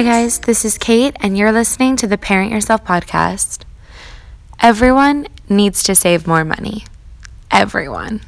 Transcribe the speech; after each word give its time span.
Hi, 0.00 0.22
guys, 0.22 0.38
this 0.38 0.64
is 0.64 0.78
Kate, 0.78 1.14
and 1.20 1.36
you're 1.36 1.52
listening 1.52 1.94
to 1.96 2.06
the 2.06 2.16
Parent 2.16 2.50
Yourself 2.50 2.82
podcast. 2.86 3.64
Everyone 4.58 5.28
needs 5.46 5.82
to 5.82 5.94
save 5.94 6.26
more 6.26 6.42
money. 6.42 6.86
Everyone. 7.50 8.22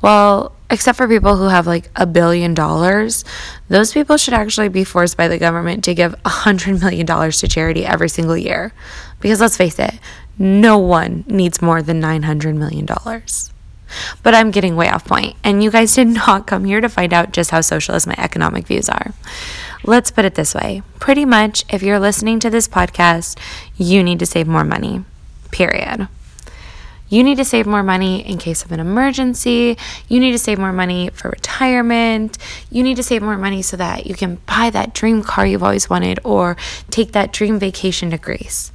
Well, 0.00 0.54
except 0.70 0.96
for 0.96 1.08
people 1.08 1.38
who 1.38 1.48
have 1.48 1.66
like 1.66 1.90
a 1.96 2.06
billion 2.06 2.54
dollars, 2.54 3.24
those 3.68 3.92
people 3.92 4.16
should 4.16 4.34
actually 4.34 4.68
be 4.68 4.84
forced 4.84 5.16
by 5.16 5.26
the 5.26 5.38
government 5.38 5.82
to 5.86 5.94
give 5.94 6.14
a 6.24 6.28
hundred 6.28 6.80
million 6.80 7.04
dollars 7.04 7.40
to 7.40 7.48
charity 7.48 7.84
every 7.84 8.08
single 8.08 8.36
year. 8.36 8.72
Because 9.18 9.40
let's 9.40 9.56
face 9.56 9.80
it, 9.80 9.94
no 10.38 10.78
one 10.78 11.24
needs 11.26 11.60
more 11.60 11.82
than 11.82 12.00
$900 12.00 12.54
million. 12.54 12.86
But 14.22 14.34
I'm 14.34 14.52
getting 14.52 14.76
way 14.76 14.88
off 14.88 15.04
point, 15.04 15.34
and 15.42 15.64
you 15.64 15.72
guys 15.72 15.96
did 15.96 16.06
not 16.06 16.46
come 16.46 16.64
here 16.64 16.80
to 16.80 16.88
find 16.88 17.12
out 17.12 17.32
just 17.32 17.50
how 17.50 17.60
socialist 17.60 18.06
my 18.06 18.14
economic 18.18 18.68
views 18.68 18.88
are. 18.88 19.12
Let's 19.84 20.10
put 20.10 20.24
it 20.24 20.34
this 20.34 20.54
way 20.54 20.82
pretty 21.00 21.24
much, 21.24 21.64
if 21.68 21.82
you're 21.82 21.98
listening 21.98 22.38
to 22.38 22.48
this 22.48 22.68
podcast, 22.68 23.36
you 23.76 24.04
need 24.04 24.20
to 24.20 24.26
save 24.26 24.46
more 24.46 24.62
money, 24.62 25.04
period. 25.50 26.06
You 27.08 27.24
need 27.24 27.38
to 27.38 27.44
save 27.44 27.66
more 27.66 27.82
money 27.82 28.24
in 28.24 28.38
case 28.38 28.64
of 28.64 28.70
an 28.70 28.78
emergency. 28.78 29.76
You 30.08 30.20
need 30.20 30.30
to 30.30 30.38
save 30.38 30.58
more 30.58 30.72
money 30.72 31.10
for 31.10 31.28
retirement. 31.28 32.38
You 32.70 32.84
need 32.84 32.94
to 32.96 33.02
save 33.02 33.20
more 33.20 33.36
money 33.36 33.62
so 33.62 33.76
that 33.76 34.06
you 34.06 34.14
can 34.14 34.36
buy 34.46 34.70
that 34.70 34.94
dream 34.94 35.22
car 35.22 35.44
you've 35.44 35.62
always 35.62 35.90
wanted 35.90 36.20
or 36.22 36.56
take 36.88 37.12
that 37.12 37.32
dream 37.32 37.58
vacation 37.58 38.10
to 38.12 38.16
Greece. 38.16 38.70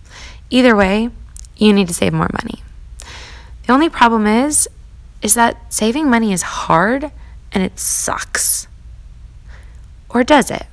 Either 0.49 0.75
way, 0.75 1.09
you 1.55 1.73
need 1.73 1.87
to 1.87 1.93
save 1.93 2.13
more 2.13 2.29
money. 2.43 2.61
The 3.65 3.73
only 3.73 3.89
problem 3.89 4.27
is 4.27 4.67
is 5.21 5.33
that 5.33 5.73
saving 5.73 6.09
money 6.09 6.31
is 6.31 6.41
hard 6.41 7.11
and 7.51 7.63
it 7.63 7.79
sucks. 7.79 8.67
Or 10.09 10.23
does 10.23 10.51
it? 10.51 10.67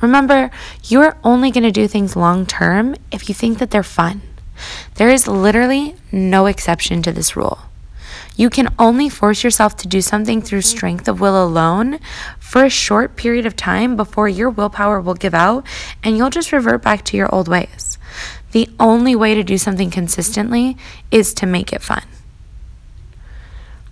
Remember, 0.00 0.50
you're 0.84 1.16
only 1.24 1.50
going 1.50 1.64
to 1.64 1.72
do 1.72 1.88
things 1.88 2.16
long 2.16 2.46
term 2.46 2.96
if 3.10 3.28
you 3.28 3.34
think 3.34 3.58
that 3.58 3.70
they're 3.70 3.82
fun. 3.82 4.22
There 4.96 5.08
is 5.08 5.26
literally 5.26 5.96
no 6.12 6.46
exception 6.46 7.02
to 7.02 7.12
this 7.12 7.36
rule. 7.36 7.60
You 8.36 8.50
can 8.50 8.68
only 8.78 9.08
force 9.08 9.42
yourself 9.42 9.76
to 9.78 9.88
do 9.88 10.02
something 10.02 10.42
through 10.42 10.60
strength 10.60 11.08
of 11.08 11.20
will 11.20 11.42
alone 11.42 11.98
for 12.38 12.64
a 12.64 12.70
short 12.70 13.16
period 13.16 13.46
of 13.46 13.56
time 13.56 13.96
before 13.96 14.28
your 14.28 14.50
willpower 14.50 15.00
will 15.00 15.14
give 15.14 15.34
out 15.34 15.66
and 16.02 16.16
you'll 16.16 16.30
just 16.30 16.52
revert 16.52 16.82
back 16.82 17.02
to 17.06 17.16
your 17.16 17.34
old 17.34 17.48
ways. 17.48 17.98
The 18.52 18.68
only 18.78 19.16
way 19.16 19.34
to 19.34 19.42
do 19.42 19.56
something 19.56 19.90
consistently 19.90 20.76
is 21.10 21.32
to 21.34 21.46
make 21.46 21.72
it 21.72 21.82
fun. 21.82 22.04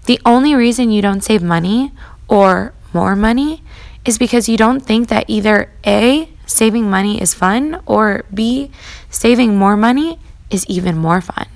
The 0.04 0.20
only 0.26 0.54
reason 0.54 0.90
you 0.90 1.00
don't 1.00 1.24
save 1.24 1.42
money 1.42 1.92
or 2.28 2.74
more 2.92 3.16
money 3.16 3.62
is 4.04 4.18
because 4.18 4.48
you 4.48 4.56
don't 4.56 4.80
think 4.80 5.08
that 5.08 5.24
either 5.28 5.70
A, 5.86 6.28
saving 6.46 6.90
money 6.90 7.20
is 7.20 7.34
fun, 7.34 7.80
or 7.86 8.24
B, 8.32 8.70
saving 9.10 9.56
more 9.56 9.76
money 9.76 10.18
is 10.50 10.66
even 10.66 10.96
more 10.96 11.20
fun. 11.20 11.46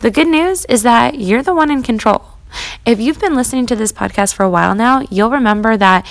The 0.00 0.10
good 0.10 0.28
news 0.28 0.64
is 0.66 0.82
that 0.82 1.20
you're 1.20 1.42
the 1.42 1.54
one 1.54 1.70
in 1.70 1.82
control. 1.82 2.24
If 2.84 3.00
you've 3.00 3.20
been 3.20 3.34
listening 3.34 3.66
to 3.66 3.76
this 3.76 3.92
podcast 3.92 4.34
for 4.34 4.42
a 4.42 4.50
while 4.50 4.74
now, 4.74 5.06
you'll 5.10 5.30
remember 5.30 5.76
that 5.76 6.06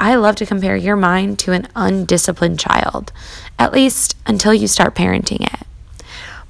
I 0.00 0.14
love 0.14 0.36
to 0.36 0.46
compare 0.46 0.76
your 0.76 0.96
mind 0.96 1.38
to 1.40 1.52
an 1.52 1.68
undisciplined 1.76 2.58
child, 2.58 3.12
at 3.58 3.72
least 3.72 4.16
until 4.26 4.54
you 4.54 4.66
start 4.66 4.94
parenting 4.94 5.42
it. 5.42 5.66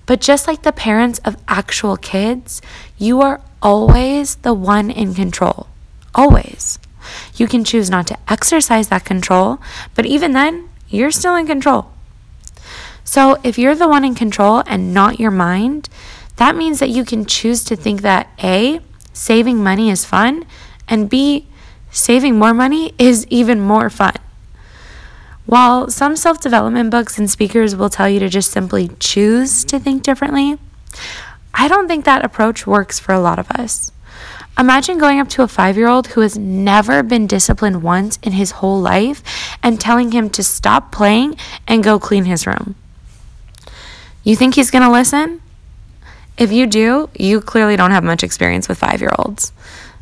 But 0.07 0.21
just 0.21 0.47
like 0.47 0.63
the 0.63 0.73
parents 0.73 1.19
of 1.25 1.37
actual 1.49 1.97
kids, 1.97 2.63
you 2.99 3.21
are 3.21 3.41
always 3.61 4.37
the 4.37 4.55
one 4.55 4.91
in 4.91 5.15
control. 5.15 5.69
Always. 6.15 6.79
You 7.35 7.47
can 7.47 7.65
choose 7.65 7.91
not 7.91 8.07
to 8.09 8.19
exercise 8.29 8.89
that 8.89 9.05
control, 9.05 9.59
but 9.95 10.07
even 10.07 10.33
then, 10.33 10.69
you're 10.89 11.11
still 11.11 11.35
in 11.37 11.47
control. 11.47 11.91
So 13.05 13.39
if 13.43 13.59
you're 13.59 13.75
the 13.75 13.89
one 13.89 14.05
in 14.05 14.15
control 14.15 14.63
and 14.67 14.93
not 14.95 15.21
your 15.21 15.31
mind, 15.31 15.89
that 16.37 16.57
means 16.57 16.79
that 16.81 16.91
you 16.91 17.05
can 17.05 17.25
choose 17.25 17.63
to 17.65 17.77
think 17.77 18.03
that 18.03 18.29
A, 18.43 18.81
saving 19.13 19.63
money 19.63 19.91
is 19.91 20.05
fun, 20.05 20.47
and 20.89 21.09
B, 21.09 21.47
saving 21.91 22.39
more 22.39 22.55
money 22.55 22.95
is 22.99 23.27
even 23.29 23.61
more 23.61 23.91
fun. 23.91 24.15
While 25.47 25.91
some 25.91 26.17
self 26.17 26.41
development 26.41 26.91
books 26.91 27.19
and 27.19 27.31
speakers 27.31 27.77
will 27.77 27.91
tell 27.91 28.09
you 28.09 28.19
to 28.21 28.29
just 28.29 28.51
simply 28.51 28.91
choose 28.99 29.65
to 29.67 29.79
think 29.79 30.03
differently, 30.03 30.59
I 31.55 31.69
don't 31.69 31.89
think 31.89 32.05
that 32.05 32.25
approach 32.25 32.67
works 32.67 32.99
for 32.99 33.13
a 33.13 33.21
lot 33.21 33.39
of 33.39 33.51
us. 33.51 33.92
Imagine 34.59 34.99
going 34.99 35.19
up 35.19 35.29
to 35.31 35.43
a 35.43 35.49
five 35.49 35.77
year 35.77 35.89
old 35.89 36.09
who 36.09 36.21
has 36.21 36.37
never 36.37 37.03
been 37.03 37.27
disciplined 37.27 37.83
once 37.83 38.19
in 38.23 38.33
his 38.33 38.53
whole 38.53 38.81
life 38.81 39.23
and 39.63 39.81
telling 39.81 40.13
him 40.13 40.29
to 40.31 40.43
stop 40.43 40.93
playing 40.93 41.37
and 41.67 41.83
go 41.83 41.99
clean 41.99 42.25
his 42.25 42.47
room. 42.47 42.75
You 44.23 44.37
think 44.37 44.55
he's 44.55 44.71
going 44.71 44.85
to 44.85 44.91
listen? 44.91 45.41
If 46.39 46.53
you 46.53 46.67
do, 46.67 47.09
you 47.19 47.41
clearly 47.41 47.77
don't 47.77 47.91
have 47.91 48.05
much 48.05 48.23
experience 48.23 48.69
with 48.69 48.79
five 48.79 49.01
year 49.01 49.13
olds. 49.19 49.53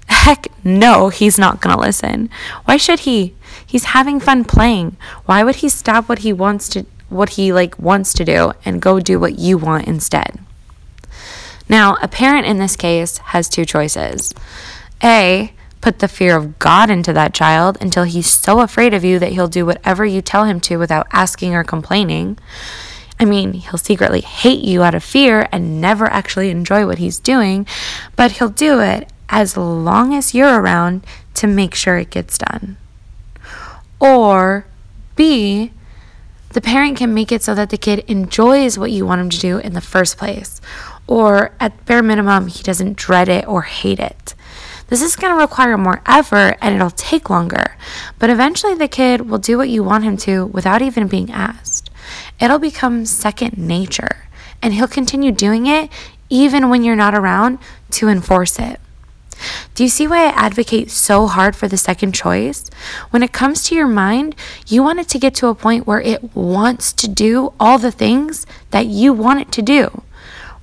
Heck 0.07 0.49
no, 0.65 1.09
he's 1.09 1.39
not 1.39 1.61
going 1.61 1.75
to 1.75 1.81
listen. 1.81 2.29
Why 2.65 2.77
should 2.77 3.01
he? 3.01 3.35
He's 3.65 3.85
having 3.85 4.19
fun 4.19 4.45
playing. 4.45 4.97
Why 5.27 5.45
would 5.45 5.57
he 5.57 5.69
stop 5.69 6.09
what 6.09 6.21
he 6.21 6.33
wants 6.33 6.69
to 6.71 6.85
what 7.09 7.31
he 7.31 7.53
like 7.53 7.79
wants 7.79 8.13
to 8.15 8.25
do 8.25 8.53
and 8.65 8.83
go 8.83 9.01
do 9.01 9.19
what 9.19 9.39
you 9.39 9.57
want 9.59 9.87
instead? 9.87 10.41
Now, 11.71 11.97
a 12.03 12.09
parent 12.09 12.49
in 12.49 12.59
this 12.59 12.75
case 12.75 13.19
has 13.19 13.49
two 13.49 13.65
choices. 13.65 14.35
A, 15.05 15.53
put 15.81 16.01
the 16.01 16.09
fear 16.09 16.37
of 16.37 16.59
God 16.59 16.91
into 16.91 17.13
that 17.13 17.33
child 17.33 17.79
until 17.81 18.03
he's 18.03 18.29
so 18.29 18.59
afraid 18.59 18.93
of 18.93 19.05
you 19.05 19.21
that 19.21 19.31
he'll 19.31 19.47
do 19.47 19.65
whatever 19.65 20.05
you 20.05 20.21
tell 20.21 20.47
him 20.47 20.59
to 20.63 20.79
without 20.79 21.07
asking 21.13 21.55
or 21.55 21.63
complaining. 21.63 22.37
I 23.21 23.25
mean, 23.25 23.53
he'll 23.53 23.79
secretly 23.79 24.21
hate 24.21 24.65
you 24.65 24.83
out 24.83 24.97
of 24.97 25.05
fear 25.05 25.49
and 25.53 25.81
never 25.81 26.07
actually 26.07 26.51
enjoy 26.51 26.87
what 26.87 26.99
he's 26.99 27.21
doing, 27.21 27.69
but 28.17 28.33
he'll 28.33 28.49
do 28.49 28.81
it 28.81 29.09
as 29.29 29.57
long 29.57 30.13
as 30.13 30.35
you're 30.35 30.61
around 30.61 31.07
to 31.35 31.47
make 31.47 31.77
sure 31.77 31.99
it 31.99 32.11
gets 32.11 32.37
done. 32.37 32.79
Or 34.01 34.67
B, 35.15 35.71
the 36.53 36.61
parent 36.61 36.99
can 36.99 37.15
make 37.15 37.31
it 37.31 37.45
so 37.45 37.55
that 37.55 37.71
the 37.71 37.79
kid 37.79 38.01
enjoys 38.09 38.77
what 38.77 38.91
you 38.91 39.07
want 39.07 39.21
him 39.21 39.31
to 39.31 39.39
do 39.39 39.59
in 39.59 39.75
the 39.75 39.81
first 39.81 40.19
place 40.19 40.61
or 41.11 41.51
at 41.59 41.85
bare 41.87 42.05
minimum, 42.05 42.47
he 42.47 42.63
doesn't 42.63 42.97
dread 42.97 43.29
it 43.29 43.47
or 43.49 43.63
hate 43.63 43.99
it. 43.99 44.35
This 44.87 45.03
is 45.03 45.17
going 45.17 45.35
to 45.35 45.41
require 45.41 45.77
more 45.77 46.01
effort 46.07 46.57
and 46.61 46.75
it'll 46.75 46.91
take 46.91 47.29
longer, 47.29 47.77
but 48.21 48.31
eventually 48.31 48.75
the 48.75 48.87
kid 48.87 49.29
will 49.29 49.39
do 49.39 49.59
what 49.59 49.69
you 49.69 49.83
want 49.83 50.05
him 50.05 50.17
to 50.19 50.47
without 50.47 50.83
even 50.83 51.09
being 51.09 51.31
asked. 51.33 51.91
It'll 52.41 52.61
become 52.61 53.05
second 53.07 53.59
nature, 53.59 54.29
and 54.63 54.73
he'll 54.73 54.87
continue 54.87 55.33
doing 55.33 55.67
it 55.67 55.91
even 56.29 56.71
when 56.71 56.85
you're 56.85 56.97
not 56.97 57.15
around 57.15 57.59
to 57.91 58.09
enforce 58.09 58.61
it. 58.61 58.81
Do 59.75 59.83
you 59.83 59.89
see 59.89 60.07
why 60.07 60.27
I 60.27 60.33
advocate 60.33 60.93
so 60.93 61.27
hard 61.27 61.57
for 61.57 61.67
the 61.67 61.77
second 61.77 62.13
choice? 62.13 62.71
When 63.11 63.25
it 63.25 63.33
comes 63.33 63.65
to 63.65 63.75
your 63.75 63.89
mind, 63.89 64.37
you 64.69 64.83
want 64.83 65.01
it 65.01 65.09
to 65.09 65.19
get 65.19 65.35
to 65.37 65.49
a 65.49 65.55
point 65.57 65.89
where 65.89 66.01
it 66.01 66.37
wants 66.37 66.93
to 66.93 67.09
do 67.09 67.53
all 67.59 67.79
the 67.79 67.91
things 67.91 68.47
that 68.71 68.87
you 68.87 69.13
want 69.13 69.41
it 69.41 69.51
to 69.53 69.63
do 69.63 70.03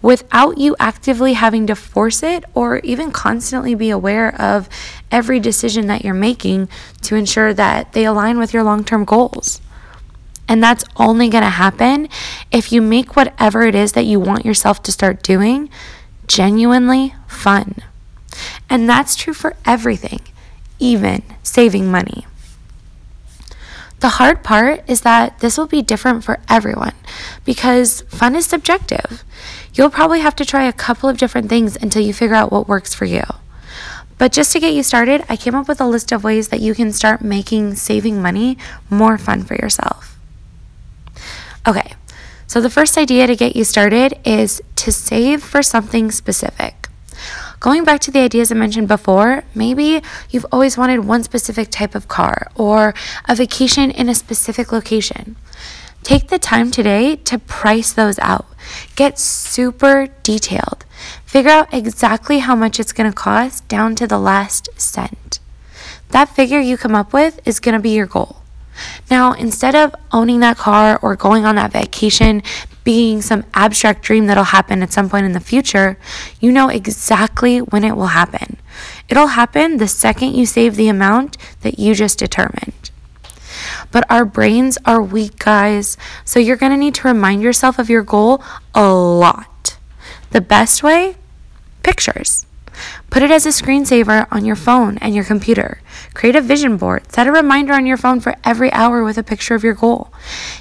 without 0.02 0.58
you 0.58 0.76
actively 0.80 1.34
having 1.34 1.68
to 1.68 1.76
force 1.76 2.24
it 2.24 2.44
or 2.54 2.80
even 2.80 3.12
constantly 3.12 3.76
be 3.76 3.90
aware 3.90 4.40
of 4.40 4.70
every 5.12 5.40
decision 5.40 5.88
that 5.88 6.04
you're 6.04 6.14
making 6.14 6.70
to 7.02 7.16
ensure 7.16 7.54
that 7.54 7.94
they 7.94 8.06
align 8.06 8.38
with 8.38 8.54
your 8.54 8.64
long 8.64 8.84
term 8.84 9.04
goals. 9.06 9.62
And 10.48 10.64
that's 10.64 10.86
only 10.96 11.30
going 11.30 11.44
to 11.44 11.50
happen 11.50 12.08
if 12.52 12.72
you 12.72 12.82
make 12.82 13.16
whatever 13.16 13.64
it 13.64 13.76
is 13.76 13.94
that 13.94 14.06
you 14.06 14.20
want 14.20 14.46
yourself 14.46 14.82
to 14.84 14.92
start 14.92 15.22
doing 15.22 15.70
genuinely 16.28 17.16
fun. 17.28 17.76
And 18.70 18.88
that's 18.88 19.16
true 19.16 19.34
for 19.34 19.56
everything, 19.66 20.22
even 20.80 21.24
saving 21.44 21.92
money. 21.92 22.26
The 24.00 24.10
hard 24.10 24.44
part 24.44 24.84
is 24.88 25.02
that 25.02 25.40
this 25.40 25.58
will 25.58 25.68
be 25.68 25.82
different 25.82 26.24
for 26.24 26.40
everyone 26.48 26.94
because 27.44 28.02
fun 28.02 28.36
is 28.36 28.46
subjective. 28.46 29.24
You'll 29.78 29.92
probably 29.92 30.22
have 30.22 30.36
to 30.38 30.46
try 30.46 30.64
a 30.64 30.74
couple 30.74 31.08
of 31.08 31.20
different 31.20 31.50
things 31.50 31.76
until 31.76 32.02
you 32.02 32.12
figure 32.12 32.36
out 32.36 32.52
what 32.52 32.68
works 32.68 32.96
for 32.96 33.06
you. 33.06 33.22
But 34.18 34.32
just 34.32 34.52
to 34.54 34.60
get 34.60 34.74
you 34.74 34.82
started, 34.82 35.24
I 35.30 35.38
came 35.38 35.54
up 35.54 35.68
with 35.68 35.80
a 35.80 35.86
list 35.86 36.12
of 36.12 36.24
ways 36.24 36.48
that 36.48 36.62
you 36.62 36.74
can 36.74 36.92
start 36.92 37.22
making 37.22 37.76
saving 37.76 38.20
money 38.20 38.58
more 38.90 39.20
fun 39.20 39.44
for 39.44 39.54
yourself. 39.54 40.18
Okay, 41.68 41.94
so 42.48 42.60
the 42.60 42.72
first 42.72 42.98
idea 42.98 43.28
to 43.28 43.36
get 43.36 43.56
you 43.56 43.64
started 43.64 44.18
is 44.26 44.64
to 44.78 44.92
save 44.92 45.44
for 45.44 45.62
something 45.62 46.10
specific. 46.10 46.90
Going 47.60 47.84
back 47.84 48.00
to 48.02 48.12
the 48.12 48.20
ideas 48.20 48.52
I 48.52 48.56
mentioned 48.56 48.88
before, 48.88 49.44
maybe 49.54 50.02
you've 50.32 50.46
always 50.52 50.78
wanted 50.78 51.06
one 51.06 51.24
specific 51.24 51.70
type 51.70 51.94
of 51.94 52.08
car 52.08 52.50
or 52.56 52.96
a 53.26 53.36
vacation 53.36 53.92
in 53.92 54.10
a 54.10 54.16
specific 54.16 54.72
location. 54.72 55.36
Take 56.08 56.30
the 56.30 56.40
time 56.40 56.72
today 56.72 57.18
to 57.18 57.38
price 57.38 57.92
those 57.92 58.18
out. 58.20 58.46
Get 58.96 59.20
super 59.20 60.08
detailed. 60.24 60.86
Figure 61.26 61.52
out 61.52 61.74
exactly 61.74 62.40
how 62.40 62.56
much 62.56 62.80
it's 62.80 62.94
going 62.94 63.12
to 63.12 63.14
cost 63.14 63.68
down 63.68 63.94
to 63.96 64.08
the 64.08 64.18
last 64.18 64.70
cent. 64.80 65.42
That 66.12 66.30
figure 66.30 66.62
you 66.62 66.78
come 66.78 66.96
up 66.96 67.12
with 67.12 67.46
is 67.46 67.60
going 67.60 67.74
to 67.74 67.82
be 67.82 67.90
your 67.90 68.06
goal. 68.06 68.38
Now, 69.12 69.34
instead 69.34 69.76
of 69.76 69.94
owning 70.14 70.40
that 70.40 70.56
car 70.56 70.98
or 71.02 71.18
going 71.18 71.46
on 71.46 71.56
that 71.56 71.74
vacation 71.74 72.42
being 72.86 73.22
some 73.22 73.44
abstract 73.54 74.02
dream 74.02 74.28
that'll 74.28 74.46
happen 74.46 74.82
at 74.82 74.94
some 74.94 75.10
point 75.10 75.26
in 75.26 75.34
the 75.34 75.42
future, 75.42 76.00
you 76.40 76.54
know 76.54 76.70
exactly 76.70 77.60
when 77.60 77.84
it 77.84 77.98
will 77.98 78.16
happen. 78.16 78.56
It'll 79.10 79.28
happen 79.28 79.76
the 79.76 79.90
second 79.90 80.36
you 80.36 80.46
save 80.46 80.78
the 80.78 80.88
amount 80.88 81.36
that 81.64 81.78
you 81.78 81.94
just 81.94 82.18
determined. 82.18 82.87
But 83.92 84.06
our 84.10 84.26
brains 84.26 84.78
are 84.86 85.02
weak, 85.02 85.40
guys, 85.40 85.98
so 86.26 86.40
you're 86.40 86.58
gonna 86.58 86.78
need 86.78 86.96
to 86.96 87.08
remind 87.08 87.42
yourself 87.42 87.80
of 87.80 87.90
your 87.90 88.04
goal 88.04 88.44
a 88.74 88.92
lot. 88.92 89.78
The 90.32 90.42
best 90.42 90.84
way? 90.84 91.16
Pictures. 91.84 92.46
Put 93.10 93.24
it 93.24 93.32
as 93.32 93.46
a 93.46 93.50
screensaver 93.50 94.28
on 94.32 94.46
your 94.46 94.56
phone 94.56 94.98
and 95.00 95.16
your 95.16 95.24
computer. 95.24 95.82
Create 96.14 96.36
a 96.36 96.42
vision 96.42 96.78
board. 96.78 97.12
Set 97.12 97.28
a 97.28 97.32
reminder 97.32 97.74
on 97.74 97.86
your 97.86 97.98
phone 97.98 98.20
for 98.20 98.36
every 98.44 98.72
hour 98.72 99.04
with 99.04 99.18
a 99.18 99.24
picture 99.24 99.56
of 99.56 99.64
your 99.64 99.74
goal. 99.74 100.12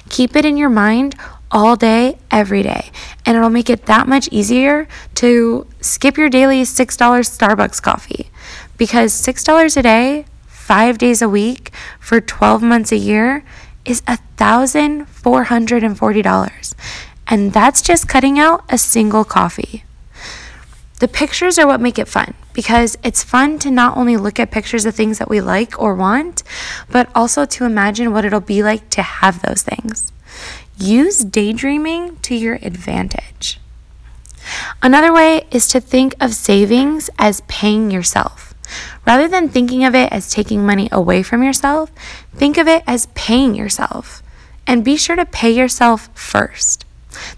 Keep 0.09 0.35
it 0.35 0.45
in 0.45 0.57
your 0.57 0.69
mind 0.69 1.15
all 1.51 1.75
day, 1.75 2.17
every 2.31 2.63
day. 2.63 2.91
And 3.25 3.37
it'll 3.37 3.49
make 3.49 3.69
it 3.69 3.85
that 3.85 4.07
much 4.07 4.27
easier 4.31 4.87
to 5.15 5.67
skip 5.81 6.17
your 6.17 6.29
daily 6.29 6.63
$6 6.63 6.97
Starbucks 6.97 7.81
coffee. 7.81 8.29
Because 8.77 9.13
$6 9.13 9.77
a 9.77 9.83
day, 9.83 10.25
five 10.67 10.97
days 10.97 11.21
a 11.21 11.29
week, 11.29 11.71
for 11.97 12.19
12 12.19 12.61
months 12.61 12.91
a 12.91 12.97
year 12.97 13.45
is 13.85 14.01
$1,440. 14.01 16.75
And 17.27 17.53
that's 17.53 17.81
just 17.81 18.09
cutting 18.09 18.37
out 18.37 18.65
a 18.67 18.77
single 18.77 19.23
coffee. 19.23 19.85
The 20.99 21.07
pictures 21.07 21.57
are 21.57 21.65
what 21.65 21.79
make 21.79 21.97
it 21.97 22.09
fun 22.09 22.33
because 22.51 22.97
it's 23.01 23.23
fun 23.23 23.59
to 23.59 23.71
not 23.71 23.95
only 23.95 24.17
look 24.17 24.41
at 24.41 24.51
pictures 24.51 24.85
of 24.85 24.93
things 24.93 25.19
that 25.19 25.29
we 25.29 25.39
like 25.39 25.79
or 25.79 25.95
want, 25.95 26.43
but 26.89 27.09
also 27.15 27.45
to 27.45 27.63
imagine 27.63 28.11
what 28.11 28.25
it'll 28.25 28.41
be 28.41 28.61
like 28.61 28.89
to 28.89 29.01
have 29.01 29.41
those 29.43 29.61
things. 29.61 30.11
Use 30.77 31.23
daydreaming 31.23 32.17
to 32.23 32.35
your 32.35 32.59
advantage. 32.61 33.61
Another 34.81 35.13
way 35.13 35.47
is 35.49 35.69
to 35.69 35.79
think 35.79 36.13
of 36.19 36.33
savings 36.33 37.09
as 37.17 37.39
paying 37.47 37.91
yourself. 37.91 38.46
Rather 39.05 39.27
than 39.27 39.49
thinking 39.49 39.83
of 39.83 39.95
it 39.95 40.11
as 40.11 40.29
taking 40.29 40.65
money 40.65 40.89
away 40.91 41.23
from 41.23 41.43
yourself, 41.43 41.91
think 42.35 42.57
of 42.57 42.67
it 42.67 42.83
as 42.87 43.07
paying 43.15 43.55
yourself. 43.55 44.21
And 44.65 44.83
be 44.83 44.97
sure 44.97 45.15
to 45.15 45.25
pay 45.25 45.51
yourself 45.51 46.09
first. 46.13 46.85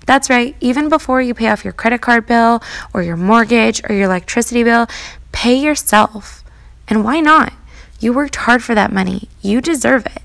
That's 0.06 0.30
right, 0.30 0.56
even 0.60 0.90
before 0.90 1.22
you 1.22 1.34
pay 1.34 1.50
off 1.50 1.64
your 1.64 1.74
credit 1.74 2.02
card 2.02 2.26
bill 2.26 2.62
or 2.94 3.04
your 3.04 3.18
mortgage 3.18 3.81
or 3.88 3.96
your 3.96 4.06
electricity 4.06 4.64
bill, 4.64 4.88
pay 5.31 5.56
yourself. 5.56 6.44
And 6.88 7.04
why 7.04 7.20
not? 7.20 7.54
You 8.00 8.14
worked 8.14 8.38
hard 8.38 8.64
for 8.64 8.76
that 8.76 8.92
money, 8.92 9.30
you 9.42 9.62
deserve 9.62 10.06
it. 10.06 10.22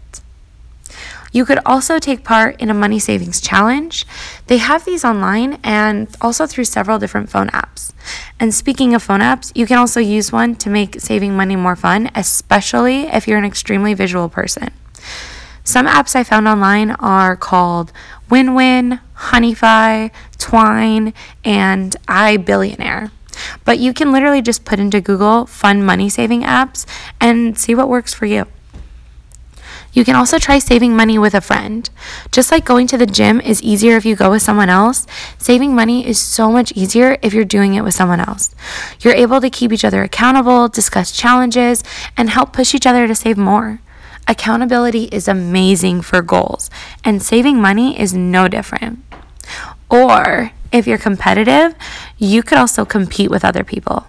You 1.34 1.44
could 1.44 1.58
also 1.66 1.98
take 1.98 2.22
part 2.22 2.60
in 2.60 2.70
a 2.70 2.74
money 2.74 3.00
savings 3.00 3.40
challenge. 3.40 4.06
They 4.46 4.58
have 4.58 4.84
these 4.84 5.04
online 5.04 5.58
and 5.64 6.06
also 6.20 6.46
through 6.46 6.66
several 6.66 7.00
different 7.00 7.28
phone 7.28 7.48
apps. 7.48 7.92
And 8.38 8.54
speaking 8.54 8.94
of 8.94 9.02
phone 9.02 9.18
apps, 9.18 9.50
you 9.52 9.66
can 9.66 9.76
also 9.76 9.98
use 9.98 10.30
one 10.30 10.54
to 10.54 10.70
make 10.70 11.00
saving 11.00 11.36
money 11.36 11.56
more 11.56 11.74
fun, 11.74 12.08
especially 12.14 13.08
if 13.08 13.26
you're 13.26 13.36
an 13.36 13.44
extremely 13.44 13.94
visual 13.94 14.28
person. 14.28 14.70
Some 15.64 15.88
apps 15.88 16.14
I 16.14 16.22
found 16.22 16.46
online 16.46 16.92
are 16.92 17.34
called 17.34 17.92
WinWin, 18.30 19.00
Honeyfi, 19.16 20.12
Twine, 20.38 21.12
and 21.44 21.96
iBillionaire. 22.06 23.10
But 23.64 23.80
you 23.80 23.92
can 23.92 24.12
literally 24.12 24.40
just 24.40 24.64
put 24.64 24.78
into 24.78 25.00
Google 25.00 25.46
fun 25.46 25.84
money 25.84 26.08
saving 26.08 26.42
apps 26.42 26.86
and 27.20 27.58
see 27.58 27.74
what 27.74 27.88
works 27.88 28.14
for 28.14 28.26
you. 28.26 28.46
You 29.94 30.04
can 30.04 30.16
also 30.16 30.38
try 30.38 30.58
saving 30.58 30.96
money 30.96 31.18
with 31.18 31.34
a 31.34 31.40
friend. 31.40 31.88
Just 32.32 32.50
like 32.50 32.64
going 32.64 32.88
to 32.88 32.98
the 32.98 33.06
gym 33.06 33.40
is 33.40 33.62
easier 33.62 33.96
if 33.96 34.04
you 34.04 34.16
go 34.16 34.30
with 34.30 34.42
someone 34.42 34.68
else, 34.68 35.06
saving 35.38 35.74
money 35.74 36.06
is 36.06 36.18
so 36.18 36.50
much 36.50 36.72
easier 36.72 37.16
if 37.22 37.32
you're 37.32 37.44
doing 37.44 37.74
it 37.74 37.84
with 37.84 37.94
someone 37.94 38.20
else. 38.20 38.54
You're 39.00 39.14
able 39.14 39.40
to 39.40 39.48
keep 39.48 39.72
each 39.72 39.84
other 39.84 40.02
accountable, 40.02 40.68
discuss 40.68 41.12
challenges, 41.12 41.84
and 42.16 42.28
help 42.28 42.52
push 42.52 42.74
each 42.74 42.86
other 42.86 43.06
to 43.06 43.14
save 43.14 43.38
more. 43.38 43.80
Accountability 44.26 45.04
is 45.12 45.28
amazing 45.28 46.02
for 46.02 46.22
goals, 46.22 46.70
and 47.04 47.22
saving 47.22 47.60
money 47.60 47.98
is 47.98 48.14
no 48.14 48.48
different. 48.48 48.98
Or 49.88 50.50
if 50.72 50.88
you're 50.88 50.98
competitive, 50.98 51.76
you 52.18 52.42
could 52.42 52.58
also 52.58 52.84
compete 52.84 53.30
with 53.30 53.44
other 53.44 53.62
people. 53.62 54.06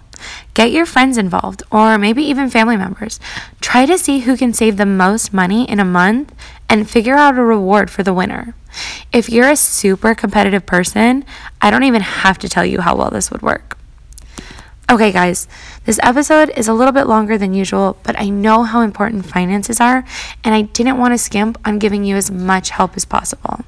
Get 0.56 0.72
your 0.72 0.86
friends 0.86 1.18
involved, 1.18 1.62
or 1.70 1.98
maybe 1.98 2.22
even 2.22 2.48
family 2.48 2.78
members. 2.78 3.20
Try 3.60 3.84
to 3.84 3.98
see 3.98 4.20
who 4.20 4.38
can 4.38 4.54
save 4.54 4.78
the 4.78 4.86
most 4.86 5.34
money 5.34 5.68
in 5.68 5.78
a 5.78 5.84
month 5.84 6.34
and 6.66 6.88
figure 6.88 7.14
out 7.14 7.36
a 7.36 7.42
reward 7.42 7.90
for 7.90 8.02
the 8.02 8.14
winner. 8.14 8.54
If 9.12 9.28
you're 9.28 9.50
a 9.50 9.54
super 9.56 10.14
competitive 10.14 10.64
person, 10.64 11.26
I 11.60 11.70
don't 11.70 11.82
even 11.82 12.00
have 12.00 12.38
to 12.38 12.48
tell 12.48 12.64
you 12.64 12.80
how 12.80 12.96
well 12.96 13.10
this 13.10 13.30
would 13.30 13.42
work. 13.42 13.76
Okay, 14.90 15.12
guys, 15.12 15.46
this 15.84 16.00
episode 16.02 16.48
is 16.56 16.68
a 16.68 16.72
little 16.72 16.92
bit 16.92 17.06
longer 17.06 17.36
than 17.36 17.52
usual, 17.52 17.98
but 18.02 18.18
I 18.18 18.30
know 18.30 18.62
how 18.62 18.80
important 18.80 19.26
finances 19.26 19.78
are, 19.78 20.06
and 20.42 20.54
I 20.54 20.62
didn't 20.62 20.96
want 20.96 21.12
to 21.12 21.18
skimp 21.18 21.58
on 21.66 21.78
giving 21.78 22.02
you 22.02 22.16
as 22.16 22.30
much 22.30 22.70
help 22.70 22.96
as 22.96 23.04
possible. 23.04 23.60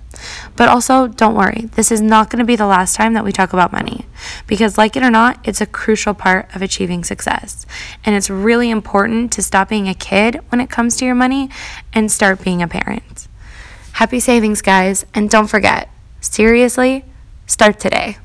But 0.59 0.69
also, 0.69 1.07
don't 1.07 1.37
worry, 1.37 1.69
this 1.77 1.93
is 1.93 2.01
not 2.01 2.31
going 2.31 2.41
to 2.41 2.45
be 2.45 2.57
the 2.57 2.67
last 2.67 2.97
time 2.97 3.13
that 3.13 3.23
we 3.23 3.31
talk 3.31 3.53
about 3.53 3.71
money, 3.71 4.07
because, 4.49 4.77
like 4.77 4.97
it 4.97 5.05
or 5.05 5.11
not, 5.11 5.39
it's 5.45 5.61
a 5.61 5.67
crucial 5.67 6.15
part 6.15 6.53
of 6.53 6.63
achieving 6.63 7.05
success. 7.05 7.65
And 8.05 8.17
it's 8.17 8.29
really 8.29 8.69
important 8.69 9.33
to 9.35 9.43
stop 9.43 9.69
being 9.69 9.89
a 9.89 9.95
kid 9.95 10.41
when 10.49 10.61
it 10.61 10.69
comes 10.69 10.97
to 10.97 11.05
your 11.05 11.15
money 11.15 11.49
and 11.93 12.11
start 12.11 12.43
being 12.43 12.61
a 12.61 12.67
parent. 12.67 13.29
Happy 13.93 14.19
savings, 14.19 14.61
guys, 14.61 15.07
and 15.15 15.31
don't 15.31 15.47
forget 15.47 15.89
seriously, 16.21 17.05
start 17.47 17.79
today. 17.79 18.19